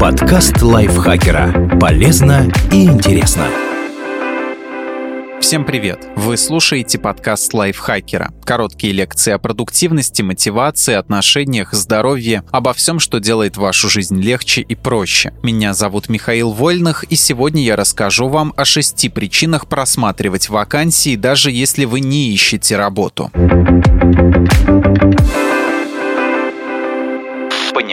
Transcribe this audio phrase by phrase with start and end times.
[0.00, 1.76] Подкаст лайфхакера.
[1.80, 3.48] Полезно и интересно.
[5.40, 6.06] Всем привет!
[6.14, 8.32] Вы слушаете подкаст лайфхакера.
[8.44, 14.76] Короткие лекции о продуктивности, мотивации, отношениях, здоровье, обо всем, что делает вашу жизнь легче и
[14.76, 15.32] проще.
[15.42, 21.50] Меня зовут Михаил Вольных, и сегодня я расскажу вам о шести причинах просматривать вакансии, даже
[21.50, 23.32] если вы не ищете работу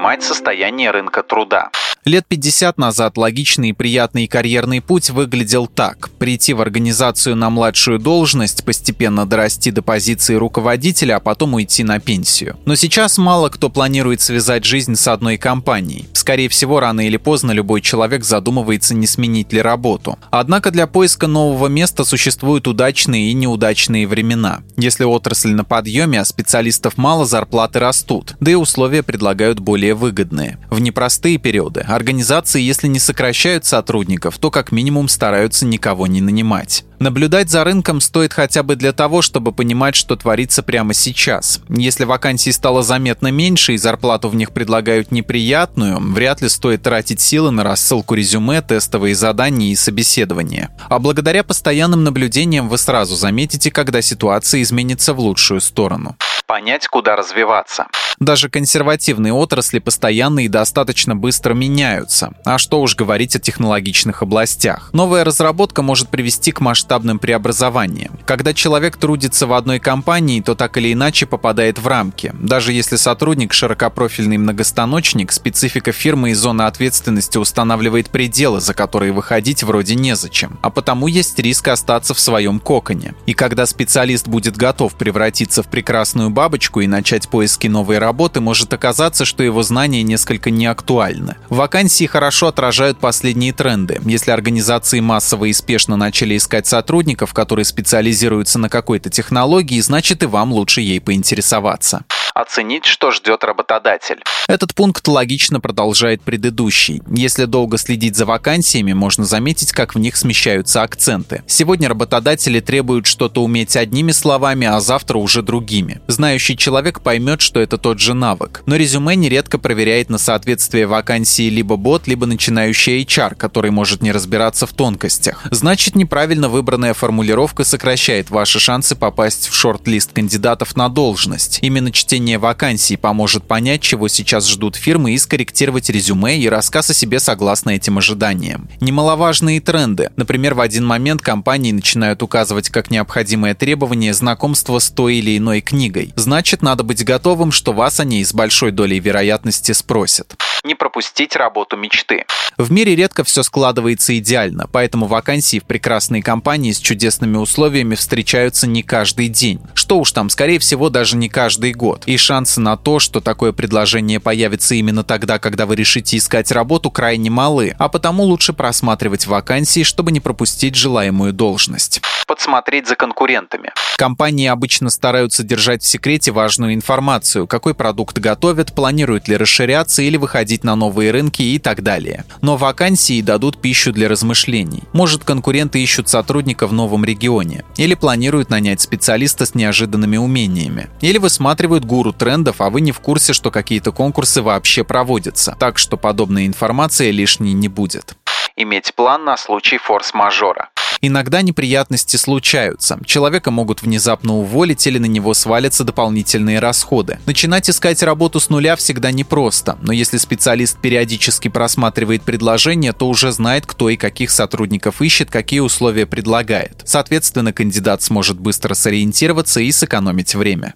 [0.00, 1.70] понимать состояние рынка труда.
[2.06, 6.08] Лет 50 назад логичный и приятный карьерный путь выглядел так.
[6.18, 12.00] Прийти в организацию на младшую должность, постепенно дорасти до позиции руководителя, а потом уйти на
[12.00, 12.56] пенсию.
[12.64, 16.08] Но сейчас мало кто планирует связать жизнь с одной компанией.
[16.14, 20.18] Скорее всего, рано или поздно любой человек задумывается, не сменить ли работу.
[20.30, 24.62] Однако для поиска нового места существуют удачные и неудачные времена.
[24.78, 30.56] Если отрасль на подъеме, а специалистов мало, зарплаты растут, да и условия предлагают более выгодные.
[30.70, 36.84] В непростые периоды Организации, если не сокращают сотрудников, то как минимум стараются никого не нанимать.
[37.00, 41.60] Наблюдать за рынком стоит хотя бы для того, чтобы понимать, что творится прямо сейчас.
[41.68, 47.20] Если вакансий стало заметно меньше и зарплату в них предлагают неприятную, вряд ли стоит тратить
[47.20, 50.70] силы на рассылку резюме, тестовые задания и собеседования.
[50.88, 56.16] А благодаря постоянным наблюдениям вы сразу заметите, когда ситуация изменится в лучшую сторону
[56.50, 57.86] понять, куда развиваться.
[58.18, 62.32] Даже консервативные отрасли постоянно и достаточно быстро меняются.
[62.44, 64.90] А что уж говорить о технологичных областях.
[64.92, 68.18] Новая разработка может привести к масштабным преобразованиям.
[68.26, 72.34] Когда человек трудится в одной компании, то так или иначе попадает в рамки.
[72.34, 79.62] Даже если сотрудник широкопрофильный многостаночник, специфика фирмы и зона ответственности устанавливает пределы, за которые выходить
[79.62, 80.58] вроде незачем.
[80.62, 83.14] А потому есть риск остаться в своем коконе.
[83.26, 88.72] И когда специалист будет готов превратиться в прекрасную бабочку и начать поиски новой работы, может
[88.72, 91.36] оказаться, что его знания несколько неактуальны.
[91.50, 94.00] Вакансии хорошо отражают последние тренды.
[94.06, 100.26] Если организации массово и спешно начали искать сотрудников, которые специализируются на какой-то технологии, значит и
[100.26, 104.22] вам лучше ей поинтересоваться оценить, что ждет работодатель.
[104.48, 107.02] Этот пункт логично продолжает предыдущий.
[107.08, 111.42] Если долго следить за вакансиями, можно заметить, как в них смещаются акценты.
[111.46, 116.00] Сегодня работодатели требуют что-то уметь одними словами, а завтра уже другими.
[116.30, 118.62] Знающий человек поймет, что это тот же навык.
[118.64, 124.12] Но резюме нередко проверяет на соответствие вакансии либо бот, либо начинающий HR, который может не
[124.12, 125.42] разбираться в тонкостях.
[125.50, 131.58] Значит, неправильно выбранная формулировка сокращает ваши шансы попасть в шорт-лист кандидатов на должность.
[131.62, 136.94] Именно чтение вакансий поможет понять, чего сейчас ждут фирмы и скорректировать резюме и рассказ о
[136.94, 138.68] себе согласно этим ожиданиям.
[138.80, 140.10] Немаловажные тренды.
[140.14, 145.60] Например, в один момент компании начинают указывать как необходимое требование знакомство с той или иной
[145.60, 146.12] книгой.
[146.20, 151.36] Значит, надо быть готовым, что вас о ней с большой долей вероятности спросят не пропустить
[151.36, 152.24] работу мечты.
[152.56, 158.66] В мире редко все складывается идеально, поэтому вакансии в прекрасной компании с чудесными условиями встречаются
[158.66, 159.60] не каждый день.
[159.74, 162.02] Что уж там, скорее всего, даже не каждый год.
[162.06, 166.90] И шансы на то, что такое предложение появится именно тогда, когда вы решите искать работу,
[166.90, 172.00] крайне малы, а потому лучше просматривать вакансии, чтобы не пропустить желаемую должность
[172.30, 173.72] подсмотреть за конкурентами.
[173.96, 180.16] Компании обычно стараются держать в секрете важную информацию, какой продукт готовят, планируют ли расширяться или
[180.50, 182.24] выходить на новые рынки и так далее.
[182.42, 184.82] Но вакансии дадут пищу для размышлений.
[184.92, 191.18] Может, конкуренты ищут сотрудника в новом регионе, или планируют нанять специалиста с неожиданными умениями, или
[191.18, 195.96] высматривают гуру трендов, а вы не в курсе, что какие-то конкурсы вообще проводятся, так что
[195.96, 198.16] подобная информация лишней не будет
[198.56, 200.68] иметь план на случай форс-мажора.
[201.02, 202.98] Иногда неприятности случаются.
[203.06, 207.18] Человека могут внезапно уволить или на него свалятся дополнительные расходы.
[207.24, 213.32] Начинать искать работу с нуля всегда непросто, но если специалист периодически просматривает предложения, то уже
[213.32, 216.82] знает, кто и каких сотрудников ищет, какие условия предлагает.
[216.84, 220.74] Соответственно, кандидат сможет быстро сориентироваться и сэкономить время.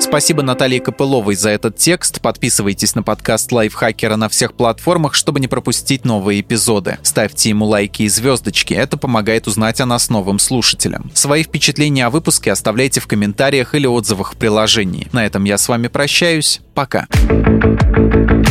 [0.00, 2.20] Спасибо Наталье Копыловой за этот текст.
[2.20, 6.98] Подписывайтесь на подкаст Лайфхакера на всех платформах, чтобы не пропустить новые эпизоды.
[7.02, 8.74] Ставьте ему лайки и звездочки.
[8.74, 11.10] Это помогает узнать о нас новым слушателям.
[11.14, 15.06] Свои впечатления о выпуске оставляйте в комментариях или отзывах в приложении.
[15.12, 16.60] На этом я с вами прощаюсь.
[16.74, 17.06] Пока.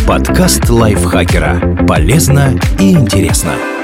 [0.08, 1.86] Подкаст Лайфхакера.
[1.88, 3.79] Полезно и интересно.